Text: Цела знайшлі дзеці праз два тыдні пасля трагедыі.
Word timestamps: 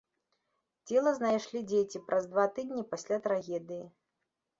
Цела 0.93 1.11
знайшлі 1.17 1.61
дзеці 1.71 2.01
праз 2.07 2.23
два 2.31 2.45
тыдні 2.55 2.87
пасля 2.95 3.21
трагедыі. 3.29 3.85